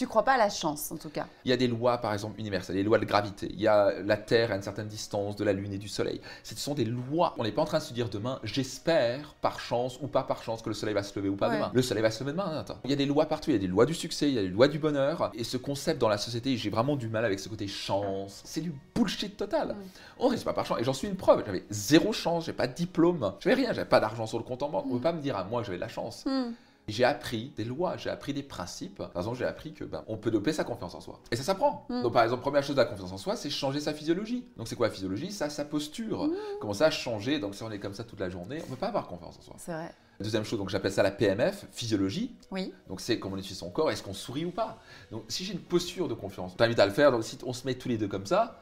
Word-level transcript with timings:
Tu 0.00 0.06
crois 0.06 0.22
pas 0.22 0.32
à 0.32 0.38
la 0.38 0.48
chance, 0.48 0.90
en 0.92 0.96
tout 0.96 1.10
cas. 1.10 1.26
Il 1.44 1.50
y 1.50 1.52
a 1.52 1.58
des 1.58 1.68
lois, 1.68 1.98
par 1.98 2.14
exemple, 2.14 2.40
universelles, 2.40 2.76
les 2.76 2.82
lois 2.82 2.98
de 2.98 3.04
gravité. 3.04 3.50
Il 3.52 3.60
y 3.60 3.68
a 3.68 4.00
la 4.02 4.16
Terre 4.16 4.50
à 4.50 4.56
une 4.56 4.62
certaine 4.62 4.88
distance 4.88 5.36
de 5.36 5.44
la 5.44 5.52
Lune 5.52 5.74
et 5.74 5.76
du 5.76 5.88
Soleil. 5.88 6.22
Ce 6.42 6.56
sont 6.56 6.72
des 6.72 6.86
lois. 6.86 7.34
On 7.36 7.44
n'est 7.44 7.52
pas 7.52 7.60
en 7.60 7.66
train 7.66 7.80
de 7.80 7.82
se 7.82 7.92
dire 7.92 8.08
demain, 8.08 8.40
j'espère, 8.42 9.34
par 9.42 9.60
chance 9.60 9.98
ou 10.00 10.06
pas 10.06 10.22
par 10.22 10.42
chance, 10.42 10.62
que 10.62 10.70
le 10.70 10.74
Soleil 10.74 10.94
va 10.94 11.02
se 11.02 11.14
lever 11.18 11.28
ou 11.28 11.36
pas 11.36 11.50
Ouais. 11.50 11.56
demain. 11.56 11.70
Le 11.74 11.82
Soleil 11.82 12.02
va 12.02 12.10
se 12.10 12.24
lever 12.24 12.32
demain. 12.32 12.60
Attends. 12.60 12.78
Il 12.84 12.88
y 12.88 12.94
a 12.94 12.96
des 12.96 13.04
lois 13.04 13.26
partout. 13.26 13.50
Il 13.50 13.52
y 13.52 13.56
a 13.56 13.60
des 13.60 13.66
lois 13.66 13.84
du 13.84 13.92
succès, 13.92 14.28
il 14.28 14.34
y 14.36 14.38
a 14.38 14.42
des 14.42 14.48
lois 14.48 14.68
du 14.68 14.78
bonheur. 14.78 15.32
Et 15.34 15.44
ce 15.44 15.58
concept 15.58 16.00
dans 16.00 16.08
la 16.08 16.16
société, 16.16 16.56
j'ai 16.56 16.70
vraiment 16.70 16.96
du 16.96 17.08
mal 17.08 17.26
avec 17.26 17.38
ce 17.38 17.50
côté 17.50 17.66
chance. 17.66 18.40
C'est 18.46 18.62
du 18.62 18.72
bullshit 18.94 19.36
total. 19.36 19.74
Mm. 19.74 19.76
On 20.20 20.28
risque 20.28 20.46
pas 20.46 20.54
par 20.54 20.64
chance. 20.64 20.80
Et 20.80 20.84
j'en 20.84 20.94
suis 20.94 21.08
une 21.08 21.16
preuve. 21.16 21.42
J'avais 21.44 21.66
zéro 21.68 22.14
chance, 22.14 22.46
j'ai 22.46 22.54
pas 22.54 22.68
de 22.68 22.72
diplôme, 22.72 23.34
j'avais 23.40 23.56
rien, 23.56 23.74
j'avais 23.74 23.86
pas 23.86 24.00
d'argent 24.00 24.26
sur 24.26 24.38
le 24.38 24.44
compte 24.44 24.62
en 24.62 24.70
banque. 24.70 24.86
On 24.88 24.94
peut 24.94 25.02
pas 25.02 25.12
me 25.12 25.20
dire 25.20 25.36
à 25.36 25.44
moi 25.44 25.60
que 25.60 25.66
j'avais 25.66 25.76
de 25.76 25.82
la 25.82 25.88
chance. 25.88 26.24
Hmm. 26.24 26.52
J'ai 26.88 27.04
appris 27.04 27.52
des 27.56 27.64
lois, 27.64 27.96
j'ai 27.96 28.10
appris 28.10 28.34
des 28.34 28.42
principes. 28.42 28.98
Par 28.98 29.16
exemple, 29.16 29.38
j'ai 29.38 29.44
appris 29.44 29.72
que 29.72 29.84
ben, 29.84 30.02
on 30.08 30.16
peut 30.16 30.30
doper 30.30 30.52
sa 30.52 30.64
confiance 30.64 30.94
en 30.94 31.00
soi. 31.00 31.20
Et 31.30 31.36
ça 31.36 31.42
s'apprend. 31.42 31.86
Mm. 31.88 32.02
Donc, 32.02 32.12
par 32.12 32.24
exemple, 32.24 32.42
première 32.42 32.62
chose 32.62 32.76
de 32.76 32.80
la 32.80 32.86
confiance 32.86 33.12
en 33.12 33.18
soi, 33.18 33.36
c'est 33.36 33.50
changer 33.50 33.80
sa 33.80 33.94
physiologie. 33.94 34.44
Donc, 34.56 34.66
c'est 34.66 34.76
quoi 34.76 34.88
la 34.88 34.92
physiologie? 34.92 35.30
Ça, 35.30 35.50
sa 35.50 35.64
posture. 35.64 36.26
Mm. 36.26 36.32
Commencer 36.60 36.84
à 36.84 36.90
changer? 36.90 37.38
Donc, 37.38 37.54
si 37.54 37.62
on 37.62 37.70
est 37.70 37.78
comme 37.78 37.94
ça 37.94 38.04
toute 38.04 38.20
la 38.20 38.28
journée, 38.28 38.60
on 38.66 38.70
peut 38.70 38.76
pas 38.76 38.88
avoir 38.88 39.06
confiance 39.06 39.38
en 39.38 39.42
soi. 39.42 39.54
C'est 39.58 39.72
vrai. 39.72 39.94
Deuxième 40.20 40.44
chose, 40.44 40.58
donc 40.58 40.68
j'appelle 40.68 40.92
ça 40.92 41.02
la 41.02 41.12
PMF, 41.12 41.64
physiologie. 41.72 42.36
Oui. 42.50 42.74
Donc, 42.88 43.00
c'est 43.00 43.18
comment 43.18 43.36
on 43.36 43.38
utilise 43.38 43.56
son 43.56 43.70
corps, 43.70 43.90
est-ce 43.90 44.02
qu'on 44.02 44.12
sourit 44.12 44.44
ou 44.44 44.50
pas? 44.50 44.78
Donc, 45.10 45.24
si 45.28 45.44
j'ai 45.44 45.54
une 45.54 45.60
posture 45.60 46.08
de 46.08 46.14
confiance, 46.14 46.52
je 46.52 46.56
t'invite 46.56 46.78
à 46.78 46.84
le 46.84 46.92
faire. 46.92 47.10
Donc, 47.10 47.24
si 47.24 47.38
on 47.46 47.54
se 47.54 47.66
met 47.66 47.74
tous 47.74 47.88
les 47.88 47.96
deux 47.96 48.08
comme 48.08 48.26
ça, 48.26 48.60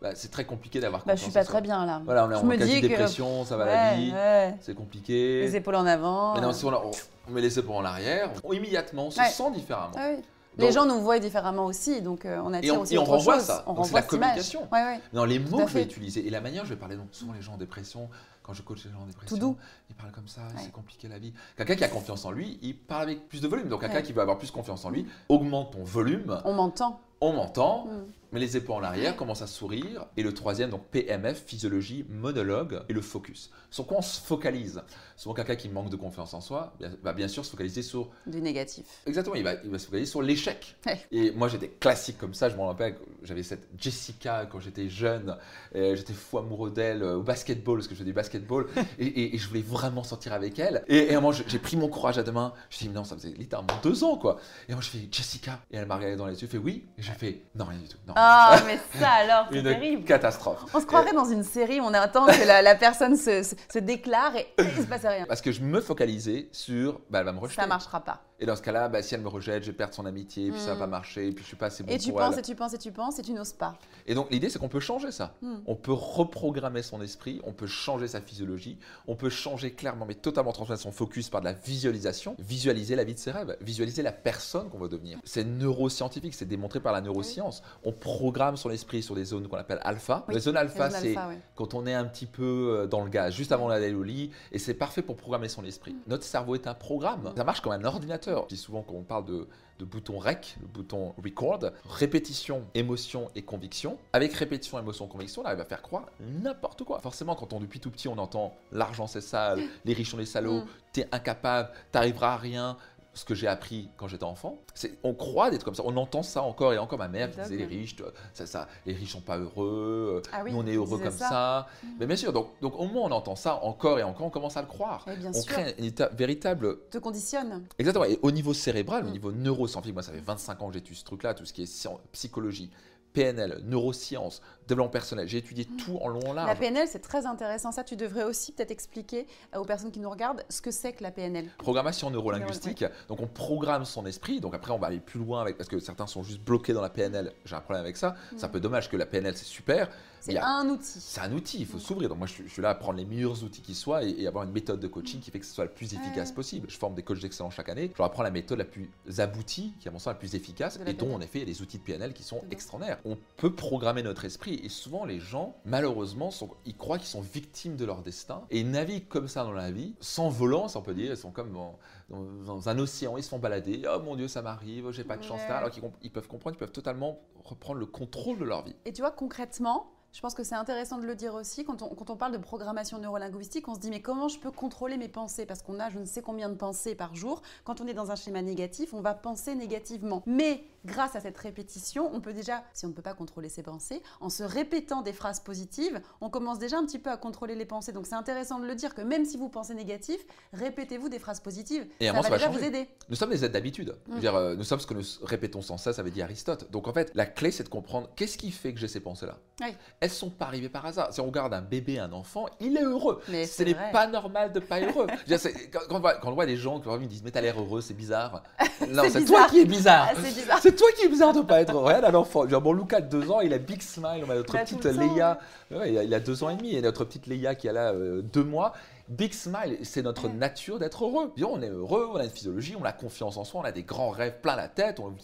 bah, 0.00 0.10
c'est 0.14 0.30
très 0.30 0.44
compliqué 0.44 0.80
d'avoir 0.80 1.00
Bah, 1.04 1.12
confiance 1.12 1.18
je 1.20 1.24
suis 1.24 1.32
pas 1.32 1.44
très 1.44 1.60
bien 1.60 1.84
là. 1.86 2.00
Voilà, 2.04 2.26
on 2.26 2.30
est 2.30 2.34
Je 2.34 2.38
en 2.40 2.44
me 2.44 2.56
dis 2.56 2.80
que- 2.80 2.86
dépression, 2.86 3.44
ça 3.44 3.56
va 3.56 3.66
la 3.66 3.94
vie, 3.94 4.12
ouais. 4.12 4.54
c'est 4.60 4.74
compliqué. 4.74 5.42
Les 5.42 5.56
épaules 5.56 5.74
en 5.76 5.86
avant. 5.86 6.34
Maintenant, 6.34 6.50
euh. 6.50 6.52
si 6.52 6.64
on, 6.64 6.68
on- 6.68 6.90
on 7.28 7.30
met 7.32 7.40
les 7.40 7.58
épaules 7.58 7.76
en 7.76 7.84
arrière, 7.84 8.30
on, 8.44 8.52
immédiatement, 8.52 9.06
on 9.06 9.10
se 9.10 9.18
Ouais. 9.20 9.28
sent 9.28 9.50
différemment. 9.52 9.92
Ah 9.96 10.08
oui. 10.10 10.16
Donc- 10.16 10.66
les 10.66 10.72
gens 10.72 10.86
nous 10.86 11.00
voient 11.00 11.18
différemment 11.20 11.66
aussi, 11.66 12.02
donc 12.02 12.24
euh, 12.24 12.40
on 12.44 12.52
attire 12.52 12.74
Et 12.74 12.76
on- 12.76 12.80
aussi 12.80 12.94
et 12.94 12.98
on 12.98 13.02
autre 13.02 13.12
renvoie 13.12 13.34
chose. 13.36 13.44
ça. 13.44 13.62
On 13.66 13.70
Donc, 13.74 13.84
renvoie 13.84 14.00
la 14.00 14.06
cette 14.06 14.12
image. 14.14 14.50
communication. 14.50 14.68
Dans 15.12 15.24
les 15.24 15.38
mots 15.38 15.58
que 15.58 15.68
je 15.68 15.74
vais 15.74 15.82
utiliser 15.84 16.26
et 16.26 16.30
la 16.30 16.40
manière, 16.40 16.64
je 16.64 16.70
vais 16.70 16.76
parler. 16.80 16.96
Donc, 16.96 17.08
souvent, 17.12 17.32
les 17.32 17.42
gens 17.42 17.52
en 17.54 17.58
dépression, 17.58 18.08
quand 18.42 18.54
je 18.54 18.62
coach 18.62 18.84
les 18.84 18.90
gens 18.90 18.98
en 19.02 19.06
dépression, 19.06 19.36
Tout 19.36 19.40
doux. 19.40 19.56
ils 19.90 19.94
parlent 19.94 20.10
comme 20.10 20.26
ça, 20.26 20.40
c'est 20.56 20.72
compliqué 20.72 21.06
la 21.06 21.18
vie. 21.20 21.32
Quelqu'un 21.56 21.76
qui 21.76 21.84
a 21.84 21.88
confiance 21.88 22.24
en 22.24 22.32
lui, 22.32 22.58
il 22.62 22.74
parle 22.76 23.02
avec 23.04 23.28
plus 23.28 23.40
de 23.40 23.46
volume. 23.46 23.68
Donc, 23.68 23.82
quelqu'un 23.82 24.02
qui 24.02 24.12
veut 24.12 24.22
avoir 24.22 24.38
plus 24.38 24.50
confiance 24.50 24.84
en 24.84 24.90
lui, 24.90 25.06
augmente 25.28 25.72
ton 25.74 25.84
volume, 25.84 26.40
On 26.44 26.54
m'entend. 26.54 26.98
on 27.20 27.32
m'entend, 27.34 27.84
Mm. 27.86 27.90
Met 28.32 28.40
les 28.40 28.56
épaules 28.56 28.76
en 28.76 28.82
arrière, 28.86 29.16
commence 29.16 29.42
à 29.42 29.46
sourire. 29.46 30.06
Et 30.16 30.22
le 30.22 30.32
troisième, 30.34 30.70
donc 30.70 30.86
PMF, 30.90 31.42
physiologie, 31.44 32.04
monologue 32.08 32.82
et 32.88 32.92
le 32.92 33.00
focus. 33.00 33.50
Sur 33.70 33.86
quoi 33.86 33.98
on 33.98 34.02
se 34.02 34.20
focalise? 34.20 34.82
Souvent, 35.16 35.34
quelqu'un 35.34 35.56
qui 35.56 35.68
manque 35.68 35.90
de 35.90 35.96
confiance 35.96 36.32
en 36.34 36.40
soi 36.40 36.74
bien- 36.78 36.90
va 37.02 37.12
bien 37.12 37.28
sûr 37.28 37.44
se 37.44 37.50
focaliser 37.50 37.82
sur 37.82 38.10
Du 38.26 38.40
négatif. 38.40 38.86
Exactement, 39.06 39.36
il 39.36 39.44
va, 39.44 39.54
il 39.64 39.70
va 39.70 39.78
se 39.78 39.86
focaliser 39.86 40.10
sur 40.10 40.22
l'échec. 40.22 40.76
Ouais. 40.86 40.98
Et 41.10 41.30
moi, 41.32 41.48
j'étais 41.48 41.68
classique 41.68 42.18
comme 42.18 42.34
ça. 42.34 42.48
Je 42.48 42.56
me 42.56 42.62
rappelle, 42.62 42.96
j'avais 43.22 43.42
cette 43.42 43.68
Jessica 43.76 44.46
quand 44.50 44.60
j'étais 44.60 44.88
jeune. 44.88 45.36
euh, 45.74 45.96
j'étais 45.96 46.12
fou 46.12 46.38
amoureux 46.38 46.70
d'elle 46.70 47.02
euh, 47.02 47.16
au 47.16 47.22
basketball, 47.22 47.78
parce 47.78 47.88
que 47.88 47.94
je 47.94 47.98
faisais 47.98 48.10
du 48.10 48.12
basketball. 48.14 48.66
et, 48.98 49.06
et- 49.06 49.34
et 49.34 49.38
je 49.38 49.48
voulais 49.48 49.62
vraiment 49.62 50.02
sortir 50.04 50.32
avec 50.32 50.58
elle. 50.58 50.84
Et, 50.88 50.96
et 50.98 51.14
à 51.14 51.18
un 51.18 51.20
moment, 51.20 51.32
j'ai 51.32 51.44
j'ai 51.48 51.58
pris 51.58 51.76
mon 51.76 51.88
courage 51.88 52.18
à 52.18 52.22
deux 52.22 52.32
mains. 52.32 52.52
Je 52.70 52.78
dit, 52.78 52.88
non, 52.88 53.04
ça 53.04 53.16
faisait 53.16 53.30
littéralement 53.30 53.78
deux 53.82 54.04
ans, 54.04 54.16
quoi. 54.16 54.38
Et 54.68 54.72
moi, 54.72 54.82
je 54.82 54.88
fais 54.90 55.08
Jessica. 55.10 55.60
Et 55.70 55.76
elle 55.76 55.86
m'a 55.86 55.96
regardé 55.96 56.16
dans 56.16 56.26
les 56.26 56.40
yeux, 56.40 56.48
fait 56.48 56.58
oui. 56.58 56.86
Et 56.98 57.02
j'ai 57.02 57.12
fait 57.12 57.42
non, 57.54 57.64
rien 57.66 57.78
du 57.78 57.88
tout. 57.88 57.98
Non. 58.06 58.14
Ah, 58.20 58.58
mais 58.66 58.78
ça 58.98 59.08
alors, 59.10 59.46
c'est 59.52 59.62
terrible. 59.62 60.04
catastrophe. 60.04 60.64
On 60.74 60.80
se 60.80 60.86
croirait 60.86 61.12
dans 61.12 61.24
une 61.30 61.44
série 61.44 61.80
où 61.80 61.84
on 61.84 61.94
attend 61.94 62.26
que 62.26 62.46
la, 62.46 62.62
la 62.62 62.74
personne 62.74 63.16
se, 63.16 63.42
se- 63.42 63.54
se 63.72 63.78
déclare 63.78 64.34
et 64.36 64.46
il 64.58 64.82
se 64.82 64.86
passe 64.86 65.04
rien. 65.04 65.24
Parce 65.28 65.40
que 65.40 65.52
je 65.52 65.60
me 65.62 65.80
focalisais 65.80 66.48
sur, 66.52 67.00
bah, 67.10 67.20
elle 67.20 67.26
va 67.26 67.32
me 67.32 67.38
rejeter. 67.38 67.60
Ça 67.62 67.66
marchera 67.68 68.00
pas. 68.00 68.22
Et 68.40 68.46
dans 68.46 68.54
ce 68.56 68.62
cas-là, 68.62 68.88
bah, 68.88 69.02
si 69.02 69.14
elle 69.14 69.20
me 69.20 69.28
rejette, 69.28 69.64
je 69.64 69.70
vais 69.72 69.76
perdre 69.76 69.94
son 69.94 70.06
amitié, 70.06 70.50
puis 70.52 70.60
ça 70.60 70.68
va 70.68 70.74
Mm. 70.76 70.78
pas 70.78 70.86
marcher, 70.86 71.30
puis 71.32 71.42
je 71.42 71.48
suis 71.48 71.56
pas 71.56 71.66
assez 71.66 71.82
bon 71.82 71.92
Et 71.92 71.98
tu 71.98 72.10
pour 72.10 72.20
penses 72.20 72.34
elle. 72.34 72.38
et 72.40 72.42
tu 72.42 72.54
penses 72.54 72.74
et 72.74 72.78
tu 72.78 72.92
penses 72.92 73.18
et 73.18 73.22
tu 73.22 73.32
n'oses 73.32 73.52
pas. 73.52 73.74
Et 74.06 74.14
donc 74.14 74.30
l'idée, 74.30 74.48
c'est 74.48 74.58
qu'on 74.60 74.68
peut 74.68 74.78
changer 74.80 75.10
ça. 75.10 75.34
Hmm. 75.42 75.56
On 75.66 75.74
peut 75.74 75.92
reprogrammer 75.92 76.82
son 76.82 77.02
esprit, 77.02 77.40
on 77.44 77.52
peut 77.52 77.66
changer 77.66 78.06
sa 78.08 78.20
physiologie, 78.20 78.78
on 79.08 79.16
peut 79.16 79.28
changer 79.30 79.72
clairement, 79.72 80.06
mais 80.06 80.14
totalement 80.14 80.52
transformer 80.52 80.80
son 80.80 80.92
focus 80.92 81.28
par 81.30 81.40
de 81.40 81.46
la 81.46 81.52
visualisation, 81.52 82.36
visualiser 82.38 82.94
la 82.94 83.02
vie 83.04 83.14
de 83.14 83.18
ses 83.18 83.32
rêves, 83.32 83.56
visualiser 83.60 84.02
la 84.02 84.12
personne 84.12 84.68
qu'on 84.70 84.78
veut 84.78 84.88
devenir. 84.88 85.18
C'est 85.24 85.44
neuroscientifique, 85.44 86.34
c'est 86.34 86.44
démontré 86.46 86.78
par 86.80 86.92
la 86.92 87.00
neuroscience. 87.00 87.62
On 87.84 87.92
programme 88.16 88.56
son 88.56 88.70
esprit 88.70 89.02
sur 89.02 89.14
des 89.14 89.24
zones 89.24 89.46
qu'on 89.48 89.56
appelle 89.56 89.80
alpha. 89.82 90.24
Oui, 90.28 90.34
Les 90.34 90.40
zones 90.40 90.56
alpha, 90.56 90.90
c'est 90.90 91.16
ouais. 91.16 91.38
quand 91.54 91.74
on 91.74 91.86
est 91.86 91.94
un 91.94 92.04
petit 92.04 92.26
peu 92.26 92.78
euh, 92.82 92.86
dans 92.86 93.02
le 93.04 93.10
gaz, 93.10 93.34
juste 93.34 93.52
avant 93.52 93.68
d'aller 93.68 93.92
au 93.94 94.02
lit, 94.02 94.30
et 94.52 94.58
c'est 94.58 94.74
parfait 94.74 95.02
pour 95.02 95.16
programmer 95.16 95.48
son 95.48 95.64
esprit. 95.64 95.94
Notre 96.06 96.24
cerveau 96.24 96.54
est 96.54 96.66
un 96.66 96.74
programme. 96.74 97.32
Ça 97.36 97.44
marche 97.44 97.60
comme 97.60 97.72
un 97.72 97.84
ordinateur. 97.84 98.44
Je 98.48 98.54
dis 98.54 98.60
souvent 98.60 98.82
qu'on 98.82 99.02
parle 99.02 99.24
de, 99.26 99.46
de 99.78 99.84
bouton 99.84 100.18
REC, 100.18 100.56
le 100.60 100.66
bouton 100.66 101.14
record, 101.22 101.60
répétition, 101.88 102.64
émotion 102.74 103.28
et 103.34 103.42
conviction. 103.42 103.98
Avec 104.12 104.32
répétition, 104.34 104.78
émotion, 104.78 105.06
conviction, 105.06 105.42
on 105.42 105.44
arrive 105.44 105.60
à 105.60 105.64
faire 105.64 105.82
croire 105.82 106.06
n'importe 106.20 106.84
quoi. 106.84 106.98
Forcément, 107.00 107.34
quand 107.34 107.52
on 107.52 107.60
depuis 107.60 107.80
tout 107.80 107.90
petit, 107.90 108.08
on 108.08 108.18
entend 108.18 108.54
l'argent 108.72 109.06
c'est 109.06 109.20
sale, 109.20 109.60
les 109.84 109.92
riches 109.92 110.10
sont 110.10 110.16
des 110.16 110.26
salauds, 110.26 110.60
Mm. 110.60 110.66
t'es 110.92 111.08
incapable, 111.12 111.70
t'arriveras 111.92 112.32
à 112.34 112.36
rien. 112.36 112.76
Ce 113.18 113.24
que 113.24 113.34
j'ai 113.34 113.48
appris 113.48 113.88
quand 113.96 114.06
j'étais 114.06 114.22
enfant, 114.22 114.60
c'est 114.74 114.96
on 115.02 115.12
croit 115.12 115.50
d'être 115.50 115.64
comme 115.64 115.74
ça. 115.74 115.82
On 115.84 115.96
entend 115.96 116.22
ça 116.22 116.40
encore 116.42 116.72
et 116.72 116.78
encore. 116.78 117.00
Ma 117.00 117.08
mère 117.08 117.28
qui 117.32 117.40
disait 117.40 117.56
les 117.56 117.64
riches, 117.64 117.96
ça, 118.32 118.46
ça, 118.46 118.68
les 118.86 118.92
riches 118.94 119.10
sont 119.10 119.20
pas 119.20 119.38
heureux. 119.38 120.22
Ah 120.32 120.42
oui, 120.44 120.52
nous 120.52 120.58
on 120.58 120.66
est 120.68 120.74
heureux 120.76 120.98
comme 121.00 121.10
ça. 121.10 121.28
ça. 121.28 121.66
Mais 121.98 122.06
bien 122.06 122.14
sûr, 122.14 122.32
donc, 122.32 122.50
donc 122.60 122.78
au 122.78 122.86
moins 122.86 123.08
on 123.08 123.10
entend 123.10 123.34
ça 123.34 123.56
encore 123.64 123.98
et 123.98 124.04
encore, 124.04 124.26
on 124.26 124.30
commence 124.30 124.56
à 124.56 124.60
le 124.60 124.68
croire. 124.68 125.04
Bien 125.18 125.30
on 125.30 125.32
sûr. 125.32 125.52
crée 125.52 125.74
un 125.76 125.82
état 125.82 126.08
véritable. 126.10 126.78
Te 126.90 126.98
conditionne. 126.98 127.64
Exactement. 127.76 128.04
Et 128.04 128.20
au 128.22 128.30
niveau 128.30 128.54
cérébral, 128.54 129.04
au 129.04 129.08
Mm. 129.08 129.12
niveau 129.12 129.32
neuroscientifique, 129.32 129.94
moi 129.94 130.04
ça 130.04 130.12
fait 130.12 130.20
25 130.20 130.62
ans 130.62 130.68
que 130.68 130.74
j'étudie 130.74 131.00
ce 131.00 131.04
truc-là, 131.04 131.34
tout 131.34 131.44
ce 131.44 131.52
qui 131.52 131.62
est 131.64 131.88
psychologie, 132.12 132.70
PNL, 133.12 133.60
neurosciences, 133.64 134.40
développement 134.66 134.90
personnel. 134.90 135.26
J'ai 135.26 135.38
étudié 135.38 135.64
tout 135.64 135.98
en 136.00 136.08
long 136.08 136.20
en 136.26 136.32
Mm. 136.32 136.36
La 136.36 136.44
large. 136.46 136.58
PNL, 136.58 136.88
c'est 136.88 136.98
très 137.00 137.26
intéressant. 137.26 137.72
Ça, 137.72 137.84
tu 137.84 137.96
devrais 137.96 138.24
aussi 138.24 138.52
peut-être 138.52 138.70
expliquer 138.70 139.26
euh, 139.54 139.58
aux 139.58 139.64
personnes 139.64 139.90
qui 139.90 140.00
nous 140.00 140.10
regardent 140.10 140.44
ce 140.48 140.60
que 140.60 140.70
c'est 140.70 140.92
que 140.92 141.02
la 141.02 141.10
PNL. 141.10 141.48
Programmation 141.58 142.10
neurolinguistique. 142.10 142.84
Donc 143.08 143.20
on 143.20 143.26
programme 143.26 143.84
son 143.84 144.06
esprit. 144.06 144.40
Donc 144.40 144.54
après 144.54 144.72
on 144.72 144.78
va 144.78 144.88
aller 144.88 145.00
plus 145.00 145.20
loin 145.20 145.40
avec 145.40 145.56
parce 145.56 145.68
que 145.68 145.78
certains 145.78 146.06
sont 146.06 146.22
juste 146.22 146.40
bloqués 146.40 146.72
dans 146.72 146.82
la 146.82 146.90
PNL. 146.90 147.32
J'ai 147.44 147.56
un 147.56 147.60
problème 147.60 147.82
avec 147.82 147.96
ça. 147.96 148.14
C'est 148.36 148.44
un 148.44 148.48
peu 148.48 148.60
dommage 148.60 148.88
que 148.88 148.96
la 148.96 149.06
PNL 149.06 149.36
c'est 149.36 149.44
super. 149.44 149.88
C'est 150.20 150.38
un 150.38 150.68
outil. 150.68 151.00
C'est 151.00 151.20
un 151.20 151.32
outil, 151.32 151.58
il 151.60 151.66
faut 151.66 151.78
s'ouvrir. 151.78 152.08
Donc 152.08 152.18
moi, 152.18 152.26
je 152.26 152.32
suis, 152.32 152.44
je 152.46 152.52
suis 152.52 152.62
là 152.62 152.70
à 152.70 152.74
prendre 152.74 152.98
les 152.98 153.04
meilleurs 153.04 153.42
outils 153.44 153.62
qui 153.62 153.74
soient 153.74 154.04
et, 154.04 154.10
et 154.22 154.26
avoir 154.26 154.44
une 154.44 154.52
méthode 154.52 154.80
de 154.80 154.86
coaching 154.88 155.20
qui 155.20 155.30
fait 155.30 155.40
que 155.40 155.46
ce 155.46 155.54
soit 155.54 155.64
le 155.64 155.70
plus 155.70 155.94
efficace 155.94 156.28
Ouais. 156.30 156.34
possible. 156.34 156.68
Je 156.70 156.76
forme 156.78 156.94
des 156.94 157.02
coachs 157.02 157.20
d'excellence 157.20 157.54
chaque 157.54 157.68
année. 157.68 157.90
Je 157.92 157.98
leur 157.98 158.06
apprends 158.08 158.22
la 158.22 158.30
méthode 158.30 158.58
la 158.58 158.64
plus 158.64 158.90
aboutie, 159.18 159.72
qui 159.80 159.86
est 159.86 159.90
à 159.90 159.92
mon 159.92 159.98
sens 159.98 160.08
la 160.08 160.14
plus 160.14 160.34
efficace, 160.34 160.78
la 160.78 160.90
et 160.90 160.94
dont 160.94 161.14
en 161.14 161.20
effet 161.20 161.38
il 161.38 161.48
y 161.48 161.50
a 161.50 161.52
des 161.54 161.62
outils 161.62 161.78
de 161.78 161.82
PNL 161.82 162.12
qui 162.12 162.22
sont 162.22 162.42
extraordinaires. 162.50 162.98
On 163.04 163.16
peut 163.36 163.54
programmer 163.54 164.02
notre 164.02 164.24
esprit 164.24 164.60
et 164.62 164.68
souvent 164.68 165.04
les 165.04 165.20
gens, 165.20 165.54
malheureusement, 165.64 166.30
sont- 166.30 166.50
ils 166.66 166.76
croient 166.76 166.98
qu'ils 166.98 167.06
sont 167.08 167.20
victimes 167.20 167.76
de 167.76 167.84
leur 167.84 168.02
destin 168.02 168.42
et 168.50 168.60
ils 168.60 168.70
naviguent 168.70 169.08
comme 169.08 169.28
ça 169.28 169.44
dans 169.44 169.52
la 169.52 169.70
vie, 169.70 169.94
sans 170.00 170.28
volant, 170.28 170.66
on 170.74 170.82
peut 170.82 170.94
dire. 170.94 171.10
Ils 171.12 171.16
sont 171.16 171.30
comme 171.30 171.52
dans, 171.52 171.78
dans- 172.10 172.22
dans 172.44 172.68
un 172.68 172.78
océan, 172.78 173.16
ils 173.16 173.22
se 173.22 173.28
font 173.28 173.38
balader. 173.38 173.82
Oh 173.88 174.00
mon 174.00 174.16
Dieu, 174.16 174.28
ça 174.28 174.42
m'arrive, 174.42 174.90
j'ai 174.90 175.04
pas 175.04 175.16
de 175.16 175.22
chance 175.22 175.40
là. 175.48 175.58
Alors 175.58 175.70
qu'ils 175.70 176.10
peuvent 176.10 176.28
comprendre, 176.28 176.56
ils 176.56 176.58
peuvent 176.58 176.72
totalement 176.72 177.18
reprendre 177.44 177.78
le 177.80 177.86
contrôle 177.86 178.38
de 178.38 178.44
leur 178.44 178.64
vie. 178.64 178.74
Et 178.84 178.92
tu 178.92 179.00
vois, 179.02 179.10
concrètement, 179.10 179.90
je 180.12 180.20
pense 180.20 180.34
que 180.34 180.42
c'est 180.42 180.54
intéressant 180.54 180.98
de 180.98 181.06
le 181.06 181.14
dire 181.14 181.34
aussi, 181.34 181.64
quand 181.64 181.82
on, 181.82 181.88
quand 181.94 182.10
on 182.10 182.16
parle 182.16 182.32
de 182.32 182.38
programmation 182.38 182.98
neurolinguistique, 182.98 183.68
on 183.68 183.74
se 183.74 183.80
dit 183.80 183.90
mais 183.90 184.00
comment 184.00 184.28
je 184.28 184.38
peux 184.38 184.50
contrôler 184.50 184.96
mes 184.96 185.08
pensées? 185.08 185.46
Parce 185.46 185.62
qu'on 185.62 185.78
a 185.78 185.90
je 185.90 185.98
ne 185.98 186.06
sais 186.06 186.22
combien 186.22 186.48
de 186.48 186.54
pensées 186.54 186.94
par 186.94 187.14
jour. 187.14 187.42
Quand 187.64 187.80
on 187.80 187.86
est 187.86 187.94
dans 187.94 188.10
un 188.10 188.16
schéma 188.16 188.42
négatif, 188.42 188.94
on 188.94 189.00
va 189.00 189.14
penser 189.14 189.54
négativement. 189.54 190.22
Mais 190.26 190.64
grâce 190.84 191.16
à 191.16 191.20
cette 191.20 191.38
répétition, 191.38 192.10
on 192.12 192.20
peut 192.20 192.32
déjà, 192.32 192.62
si 192.72 192.86
on 192.86 192.88
ne 192.88 192.94
peut 192.94 193.02
pas 193.02 193.14
contrôler 193.14 193.48
ses 193.48 193.62
pensées, 193.62 194.02
en 194.20 194.30
se 194.30 194.42
répétant 194.42 195.02
des 195.02 195.12
phrases 195.12 195.40
positives, 195.40 196.00
on 196.20 196.30
commence 196.30 196.58
déjà 196.58 196.78
un 196.78 196.84
petit 196.84 196.98
peu 196.98 197.10
à 197.10 197.16
contrôler 197.16 197.54
les 197.54 197.64
pensées. 197.64 197.92
Donc 197.92 198.06
c'est 198.06 198.14
intéressant 198.14 198.58
de 198.58 198.66
le 198.66 198.74
dire 198.74 198.94
que 198.94 199.02
même 199.02 199.24
si 199.24 199.36
vous 199.36 199.48
pensez 199.48 199.74
négatif, 199.74 200.20
répétez-vous 200.52 201.08
des 201.08 201.18
phrases 201.18 201.40
positives. 201.40 201.86
Et 202.00 202.06
ça 202.06 202.12
va 202.12 202.22
ça 202.22 202.30
déjà 202.30 202.48
vous 202.48 202.62
aider. 202.62 202.88
Nous 203.08 203.16
sommes 203.16 203.30
des 203.30 203.44
êtres 203.44 203.52
d'habitude. 203.52 203.96
Mm. 204.08 204.18
dire, 204.20 204.34
euh, 204.34 204.56
nous 204.56 204.64
sommes 204.64 204.80
ce 204.80 204.86
que 204.86 204.94
nous 204.94 205.04
répétons 205.22 205.62
sans 205.62 205.78
cesse, 205.78 205.98
avait 205.98 206.10
dit 206.10 206.22
Aristote. 206.22 206.70
Donc 206.70 206.88
en 206.88 206.92
fait, 206.92 207.10
la 207.14 207.26
clé, 207.26 207.50
c'est 207.50 207.64
de 207.64 207.68
comprendre 207.68 208.08
qu'est-ce 208.16 208.38
qui 208.38 208.50
fait 208.50 208.72
que 208.72 208.80
j'ai 208.80 208.88
ces 208.88 209.00
pensées-là. 209.00 209.38
Oui. 209.60 209.74
Elles 210.00 210.10
sont 210.10 210.30
pas 210.30 210.46
arrivées 210.46 210.68
par 210.68 210.86
hasard. 210.86 211.12
Si 211.12 211.20
on 211.20 211.26
regarde 211.26 211.52
un 211.54 211.62
bébé, 211.62 211.98
un 211.98 212.12
enfant, 212.12 212.46
il 212.60 212.76
est 212.76 212.82
heureux. 212.82 213.20
Mais 213.28 213.46
Ce 213.46 213.62
n'est 213.62 213.74
pas 213.74 214.06
normal 214.06 214.52
de 214.52 214.60
pas 214.60 214.80
être 214.80 214.96
heureux. 214.96 215.06
Je 215.10 215.16
veux 215.16 215.24
dire, 215.26 215.40
c'est- 215.40 215.70
quand, 215.70 215.80
quand 215.88 215.96
on 215.96 216.00
voit, 216.00 216.14
quand 216.14 216.30
on 216.30 216.34
voit 216.34 216.46
des 216.46 216.56
gens 216.56 216.80
qui 216.80 216.88
me 216.88 217.06
disent 217.06 217.22
Mais 217.22 217.30
t'as 217.30 217.40
l'air 217.40 217.60
heureux, 217.60 217.80
c'est 217.80 217.94
bizarre. 217.94 218.42
Non, 218.88 219.02
C'est 219.10 219.24
toi 219.24 219.48
qui 219.48 219.58
es 219.60 219.64
bizarre. 219.64 220.10
Ah, 220.12 220.14
c'est 220.22 220.34
bizarre. 220.34 220.60
C'est 220.68 220.76
toi 220.76 220.88
qui 220.94 221.06
es 221.06 221.08
bizarre 221.08 221.32
de 221.32 221.40
pas 221.40 221.62
être 221.62 221.72
heureux. 221.72 221.86
Regarde 221.86 222.04
un 222.04 222.14
enfant. 222.14 222.40
Je 222.40 222.44
veux 222.44 222.48
dire, 222.50 222.60
Bon, 222.60 222.74
Lucas, 222.74 223.00
de 223.00 223.08
deux 223.08 223.30
ans, 223.30 223.40
il 223.40 223.54
a 223.54 223.58
big 223.58 223.80
smile. 223.80 224.22
On 224.26 224.30
a 224.30 224.34
notre 224.34 224.52
petite 224.52 224.84
Léa. 224.84 225.38
Ouais, 225.70 225.92
il, 225.92 225.98
a, 225.98 226.04
il 226.04 226.12
a 226.12 226.20
deux 226.20 226.44
ans 226.44 226.50
et 226.50 226.56
demi. 226.56 226.74
Et 226.76 226.82
notre 226.82 227.06
petite 227.06 227.26
Léa 227.26 227.54
qui 227.54 227.70
a 227.70 227.72
là 227.72 227.94
euh, 227.94 228.20
deux 228.20 228.44
mois. 228.44 228.74
Big 229.08 229.32
smile, 229.32 229.78
c'est 229.82 230.02
notre 230.02 230.28
nature 230.28 230.78
d'être 230.78 231.06
heureux. 231.06 231.32
Bien, 231.34 231.46
on 231.46 231.62
est 231.62 231.70
heureux, 231.70 232.10
on 232.12 232.16
a 232.16 232.24
une 232.24 232.30
physiologie, 232.30 232.76
on 232.78 232.84
a 232.84 232.92
confiance 232.92 233.38
en 233.38 233.44
soi, 233.44 233.62
on 233.62 233.64
a 233.64 233.72
des 233.72 233.82
grands 233.82 234.10
rêves 234.10 234.40
plein 234.42 234.56
la 234.56 234.68
tête, 234.68 235.00
on 235.00 235.08
veut 235.08 235.16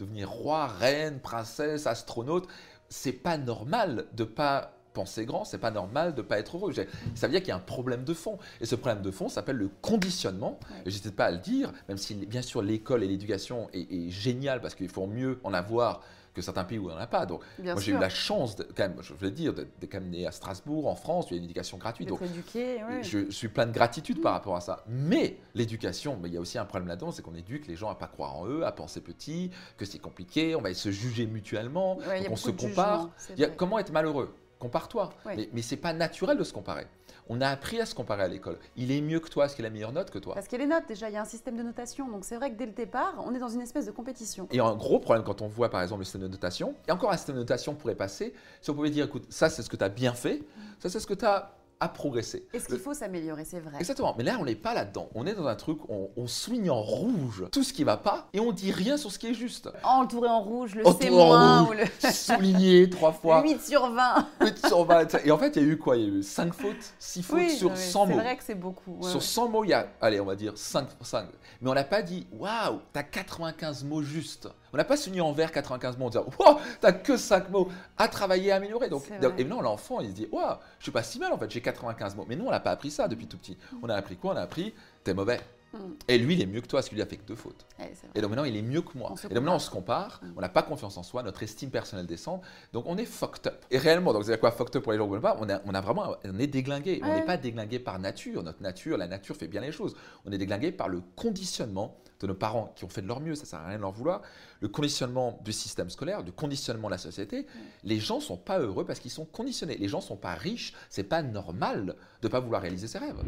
devenir 0.00 0.28
roi, 0.28 0.66
reine, 0.66 1.20
princesse, 1.20 1.86
astronaute. 1.86 2.48
C'est 2.88 3.12
pas 3.12 3.38
normal 3.38 4.06
de 4.14 4.24
pas 4.24 4.72
penser 4.98 5.24
grand, 5.26 5.44
c'est 5.44 5.58
pas 5.58 5.70
normal 5.70 6.14
de 6.14 6.22
pas 6.22 6.38
être 6.40 6.56
heureux. 6.56 6.72
J'ai- 6.72 6.88
Ça 7.14 7.28
veut 7.28 7.30
dire 7.32 7.40
qu'il 7.40 7.50
y 7.50 7.52
a 7.52 7.56
un 7.56 7.60
problème 7.60 8.02
de 8.02 8.14
fond. 8.14 8.38
Et 8.60 8.66
ce 8.66 8.74
problème 8.74 9.00
de 9.02 9.10
fond 9.12 9.28
s'appelle 9.28 9.56
le 9.56 9.68
conditionnement. 9.80 10.58
Ouais. 10.70 10.82
Et 10.86 10.90
j'hésite 10.90 11.14
pas 11.14 11.26
à 11.26 11.30
le 11.30 11.38
dire, 11.38 11.72
même 11.88 11.98
si 11.98 12.14
bien 12.14 12.42
sûr 12.42 12.62
l'école 12.62 13.04
et 13.04 13.08
l'éducation 13.08 13.68
est, 13.72 13.92
est 13.92 14.10
génial 14.10 14.60
parce 14.60 14.74
qu'il 14.74 14.88
faut 14.88 15.06
mieux 15.06 15.38
en 15.44 15.54
avoir 15.54 16.00
que 16.34 16.42
certains 16.42 16.64
pays 16.64 16.78
où 16.78 16.84
il 16.84 16.88
n'y 16.88 16.94
en 16.94 16.98
a 16.98 17.06
pas. 17.06 17.26
Donc 17.26 17.42
Bien 17.58 17.72
moi 17.74 17.82
j'ai 17.82 17.92
eu 17.92 17.98
la 17.98 18.08
chance, 18.08 18.54
de, 18.56 18.62
quand 18.64 18.82
même, 18.84 18.96
je 19.00 19.12
le 19.20 19.30
dire, 19.30 19.52
d'être 19.54 19.70
quand 19.90 20.00
même 20.00 20.10
né 20.10 20.26
à 20.26 20.30
Strasbourg, 20.32 20.86
en 20.86 20.94
France, 20.94 21.26
il 21.30 21.34
y 21.34 21.36
a 21.36 21.38
une 21.38 21.44
éducation 21.44 21.78
gratuite. 21.78 22.08
Donc 22.08 22.22
éduqué, 22.22 22.76
ouais. 22.84 23.02
je 23.02 23.30
suis 23.30 23.48
plein 23.48 23.66
de 23.66 23.72
gratitude 23.72 24.20
par 24.20 24.32
rapport 24.34 24.54
à 24.56 24.60
ça. 24.60 24.84
Mais 24.88 25.36
l'éducation, 25.54 26.16
mais 26.20 26.28
il 26.28 26.34
y 26.34 26.36
a 26.36 26.40
aussi 26.40 26.58
un 26.58 26.64
problème 26.64 26.88
là-dedans, 26.88 27.10
c'est 27.12 27.22
qu'on 27.22 27.34
éduque 27.34 27.66
les 27.66 27.76
gens 27.76 27.88
à 27.90 27.94
pas 27.94 28.06
croire 28.08 28.36
en 28.36 28.46
eux, 28.46 28.64
à 28.66 28.72
penser 28.72 29.00
petit, 29.00 29.50
que 29.76 29.84
c'est 29.84 29.98
compliqué, 29.98 30.54
on 30.54 30.60
va 30.60 30.72
se 30.74 30.90
juger 30.90 31.26
mutuellement, 31.26 31.96
Ouais, 31.98 32.20
donc 32.24 32.32
on 32.32 32.36
se 32.36 32.50
compare. 32.50 32.98
jugement, 32.98 33.12
c'est 33.16 33.32
Il 33.34 33.40
y 33.40 33.44
a- 33.44 33.48
vrai. 33.48 33.56
comment 33.56 33.78
être 33.78 33.92
malheureux? 33.92 34.32
Compare-toi. 34.58 35.10
Ouais. 35.24 35.36
Mais, 35.36 35.48
mais 35.52 35.62
c'est 35.62 35.76
pas 35.76 35.92
naturel 35.92 36.36
de 36.36 36.44
se 36.44 36.52
comparer. 36.52 36.86
On 37.28 37.40
a 37.40 37.48
appris 37.48 37.80
à 37.80 37.86
se 37.86 37.94
comparer 37.94 38.22
à 38.22 38.28
l'école. 38.28 38.58
Il 38.76 38.90
est 38.90 39.00
mieux 39.00 39.20
que 39.20 39.28
toi, 39.28 39.44
est-ce 39.44 39.54
qu'il 39.54 39.64
a 39.64 39.68
la 39.68 39.72
meilleure 39.72 39.92
note 39.92 40.10
que 40.10 40.18
toi 40.18 40.34
Parce 40.34 40.48
qu'il 40.48 40.58
y 40.58 40.62
a 40.62 40.64
les 40.64 40.70
notes, 40.70 40.88
déjà, 40.88 41.10
il 41.10 41.12
y 41.12 41.16
a 41.16 41.20
un 41.20 41.26
système 41.26 41.56
de 41.56 41.62
notation. 41.62 42.08
Donc 42.08 42.24
c'est 42.24 42.36
vrai 42.36 42.50
que 42.50 42.56
dès 42.56 42.66
le 42.66 42.72
départ, 42.72 43.14
on 43.18 43.34
est 43.34 43.38
dans 43.38 43.50
une 43.50 43.60
espèce 43.60 43.86
de 43.86 43.90
compétition. 43.90 44.48
Et 44.50 44.60
un 44.60 44.74
gros 44.74 44.98
problème 44.98 45.24
quand 45.24 45.42
on 45.42 45.48
voit 45.48 45.70
par 45.70 45.82
exemple 45.82 46.00
le 46.00 46.04
système 46.04 46.22
de 46.22 46.28
notation, 46.28 46.74
et 46.88 46.92
encore 46.92 47.12
un 47.12 47.16
système 47.16 47.34
de 47.36 47.40
notation 47.40 47.74
pourrait 47.74 47.94
passer 47.94 48.32
si 48.62 48.70
on 48.70 48.74
pouvait 48.74 48.90
dire 48.90 49.04
écoute, 49.04 49.26
ça 49.28 49.50
c'est 49.50 49.62
ce 49.62 49.68
que 49.68 49.76
tu 49.76 49.84
as 49.84 49.90
bien 49.90 50.14
fait, 50.14 50.42
ça 50.78 50.88
c'est 50.88 51.00
ce 51.00 51.06
que 51.06 51.14
tu 51.14 51.24
as 51.24 51.57
à 51.80 51.88
progresser. 51.88 52.46
Est-ce 52.52 52.66
qu'il 52.66 52.78
faut 52.78 52.94
s'améliorer? 52.94 53.44
C'est 53.44 53.60
vrai. 53.60 53.76
Exactement, 53.78 54.14
mais 54.18 54.24
là 54.24 54.36
on 54.40 54.44
n'est 54.44 54.54
pas 54.56 54.74
là-dedans. 54.74 55.08
On 55.14 55.26
est 55.26 55.34
dans 55.34 55.46
un 55.46 55.54
truc, 55.56 55.78
on, 55.88 56.10
on 56.16 56.26
souligne 56.26 56.70
en 56.70 56.80
rouge 56.82 57.44
tout 57.52 57.62
ce 57.62 57.72
qui 57.72 57.84
va 57.84 57.96
pas 57.96 58.28
et 58.32 58.40
on 58.40 58.52
dit 58.52 58.72
rien 58.72 58.96
sur 58.96 59.12
ce 59.12 59.18
qui 59.18 59.28
est 59.28 59.34
juste. 59.34 59.70
Entouré 59.84 60.28
en 60.28 60.40
rouge, 60.40 60.74
le 60.74 60.86
Entouré 60.86 61.04
C- 61.08 61.10
en 61.10 61.62
ou 61.62 61.66
rouge. 61.66 61.76
le 62.02 62.10
Souligné 62.12 62.90
trois 62.90 63.12
fois. 63.12 63.42
8 63.42 63.62
sur 63.62 63.90
20. 63.92 64.26
8 64.40 64.66
sur 64.66 64.84
20. 64.84 65.14
Et 65.24 65.30
en 65.30 65.38
fait, 65.38 65.56
il 65.56 65.62
y 65.62 65.64
a 65.64 65.68
eu 65.68 65.78
quoi? 65.78 65.96
Il 65.96 66.02
y 66.02 66.06
a 66.06 66.08
eu 66.18 66.22
5 66.22 66.52
fautes, 66.54 66.76
6 66.98 67.22
fautes 67.22 67.36
Oui, 67.38 67.50
sur 67.50 67.68
non, 67.68 67.74
mais 67.74 67.80
100 67.80 68.06
mots. 68.06 68.12
C'est 68.16 68.20
vrai 68.22 68.36
que 68.36 68.44
c'est 68.44 68.54
beaucoup. 68.54 68.96
ouais, 69.00 69.08
Sur 69.08 69.16
ouais. 69.20 69.24
100 69.24 69.48
mots, 69.48 69.64
il 69.64 69.68
y 69.70 69.72
a, 69.74 69.86
allez, 70.00 70.20
on 70.20 70.24
va 70.24 70.34
dire 70.36 70.52
5, 70.56 70.86
5. 71.00 71.28
Mais 71.60 71.70
on 71.70 71.74
n'a 71.74 71.84
pas 71.84 72.02
dit, 72.02 72.26
waouh, 72.32 72.80
t'as 72.92 73.02
95 73.02 73.84
mots 73.84 74.02
justes. 74.02 74.48
On 74.72 74.76
n'a 74.76 74.84
pas 74.84 74.96
souligné 74.96 75.20
en 75.22 75.32
vert 75.32 75.50
95 75.50 75.96
mots 75.96 76.06
en 76.06 76.10
disant, 76.10 76.26
waouh, 76.38 76.56
t'as 76.80 76.92
que 76.92 77.16
5 77.16 77.50
mots 77.50 77.68
à 77.96 78.08
travailler, 78.08 78.52
à 78.52 78.56
améliorer. 78.56 78.88
Donc, 78.88 79.04
et 79.38 79.44
non, 79.44 79.60
l'enfant, 79.60 80.00
il 80.00 80.08
se 80.10 80.14
dit, 80.14 80.28
waouh, 80.30 80.56
je 80.78 80.84
suis 80.84 80.92
pas 80.92 81.02
si 81.02 81.18
mal 81.18 81.32
en 81.32 81.38
fait, 81.38 81.50
j'ai 81.50 81.60
95 81.72 82.16
mots. 82.16 82.26
Mais 82.28 82.36
nous, 82.36 82.46
on 82.46 82.50
n'a 82.50 82.60
pas 82.60 82.70
appris 82.70 82.90
ça 82.90 83.08
depuis 83.08 83.26
tout 83.26 83.38
petit. 83.38 83.56
On 83.82 83.88
a 83.88 83.94
appris 83.94 84.16
quoi? 84.16 84.34
On 84.34 84.36
a 84.36 84.42
appris, 84.42 84.74
t'es 85.04 85.14
mauvais. 85.14 85.40
Mm. 85.72 85.76
Et 86.08 86.18
lui, 86.18 86.34
il 86.34 86.40
est 86.42 86.46
mieux 86.46 86.60
que 86.62 86.66
toi, 86.66 86.78
parce 86.78 86.88
qu'il 86.88 86.96
lui 86.96 87.02
a 87.02 87.06
fait 87.06 87.16
que 87.16 87.26
deux 87.26 87.34
fautes. 87.34 87.66
Ouais. 87.78 87.92
Et 88.14 88.20
donc 88.20 88.30
maintenant, 88.30 88.44
il 88.44 88.56
est 88.56 88.62
mieux 88.62 88.80
que 88.82 88.96
moi. 88.96 89.12
Et 89.24 89.34
donc 89.34 89.42
maintenant, 89.44 89.56
on 89.56 89.58
se 89.58 89.70
compare, 89.70 90.20
Mm. 90.22 90.32
on 90.36 90.40
n'a 90.40 90.48
pas 90.48 90.62
confiance 90.62 90.96
en 90.96 91.02
soi, 91.02 91.22
notre 91.22 91.42
estime 91.42 91.70
personnelle 91.70 92.06
descend, 92.06 92.40
donc 92.72 92.84
on 92.86 92.96
est 92.96 93.04
fucked 93.04 93.46
up. 93.46 93.64
Et 93.70 93.78
réellement, 93.78 94.12
donc 94.12 94.24
c'est 94.24 94.38
quoi 94.40 94.50
fucked 94.50 94.76
up 94.76 94.82
pour 94.82 94.92
les 94.92 94.98
gens 94.98 95.06
qui 95.06 95.14
ne 95.14 95.18
pas 95.18 95.36
on, 95.40 95.48
a- 95.50 95.60
on 95.66 95.74
a 95.74 95.80
vraiment, 95.80 96.16
on 96.24 96.38
est 96.38 96.46
déglingué. 96.46 97.00
On 97.04 97.14
n'est 97.14 97.24
pas 97.24 97.36
déglingué 97.36 97.78
par 97.78 97.98
nature. 97.98 98.42
Notre 98.42 98.62
nature, 98.62 98.96
la 98.96 99.06
nature 99.08 99.36
fait 99.36 99.48
bien 99.48 99.60
les 99.60 99.72
choses. 99.72 99.94
On 100.24 100.32
est 100.32 100.38
déglingué 100.38 100.72
par 100.72 100.88
le 100.88 101.02
conditionnement 101.16 101.96
de 102.20 102.26
nos 102.26 102.34
parents 102.34 102.72
qui 102.74 102.84
ont 102.84 102.88
fait 102.88 103.02
de 103.02 103.06
leur 103.06 103.20
mieux, 103.20 103.36
ça 103.36 103.44
sert 103.44 103.60
à 103.60 103.66
rien 103.68 103.76
de 103.76 103.82
leur 103.82 103.92
vouloir. 103.92 104.22
Le 104.60 104.66
conditionnement 104.68 105.38
du 105.44 105.52
système 105.52 105.88
scolaire, 105.88 106.22
le 106.24 106.32
conditionnement 106.32 106.88
de 106.88 106.92
la 106.94 106.98
société. 106.98 107.46
Les 107.84 108.00
gens 108.00 108.18
sont 108.18 108.36
pas 108.36 108.58
heureux 108.58 108.84
parce 108.84 108.98
qu'ils 108.98 109.12
sont 109.12 109.24
conditionnés. 109.24 109.76
Les 109.78 109.86
gens 109.86 110.00
sont 110.00 110.16
pas 110.16 110.34
riches. 110.34 110.72
C'est 110.90 111.04
pas 111.04 111.22
normal 111.22 111.94
de 112.22 112.26
pas 112.28 112.40
vouloir 112.40 112.62
réaliser 112.62 112.88
ses 112.88 112.98
rêves. 112.98 113.22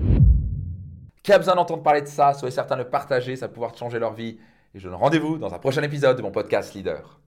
Qui 1.23 1.33
a 1.33 1.39
besoin 1.39 1.55
d'entendre 1.55 1.83
parler 1.83 2.03
de 2.03 2.07
ça 2.07 2.33
Soyez 2.35 2.55
certain 2.55 2.77
de 2.77 2.83
partager, 2.83 3.37
ça 3.37 3.47
va 3.47 3.53
pouvoir 3.53 3.77
changer 3.77 3.99
leur 3.99 4.15
vie. 4.15 4.39
Et 4.75 4.79
je 4.79 4.89
donne 4.89 4.97
rendez-vous 4.97 5.39
dans 5.39 5.53
un 5.53 5.59
prochain 5.59 5.83
épisode 5.83 6.17
de 6.17 6.23
mon 6.23 6.31
podcast 6.31 6.75
Leader. 6.75 7.21